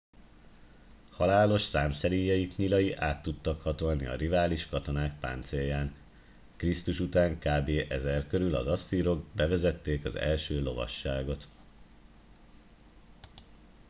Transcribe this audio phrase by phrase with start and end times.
[1.11, 5.93] halálos számszeríjaik nyilai át tudtak hatolni a rivális katonák páncélján
[6.57, 11.47] krisztus után kb 1000 körül az asszírok bevezették első a lovasságot